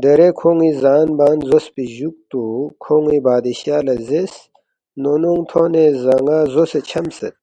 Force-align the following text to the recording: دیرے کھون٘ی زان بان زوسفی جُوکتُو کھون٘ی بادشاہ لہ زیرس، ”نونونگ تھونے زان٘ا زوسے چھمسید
دیرے 0.00 0.28
کھون٘ی 0.38 0.70
زان 0.80 1.08
بان 1.18 1.38
زوسفی 1.48 1.84
جُوکتُو 1.94 2.42
کھون٘ی 2.82 3.18
بادشاہ 3.26 3.80
لہ 3.86 3.94
زیرس، 4.06 4.34
”نونونگ 5.02 5.42
تھونے 5.50 5.84
زان٘ا 6.02 6.38
زوسے 6.52 6.80
چھمسید 6.88 7.34